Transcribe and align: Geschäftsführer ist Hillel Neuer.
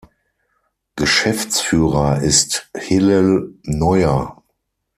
Geschäftsführer 0.95 2.21
ist 2.23 2.71
Hillel 2.75 3.53
Neuer. 3.61 4.41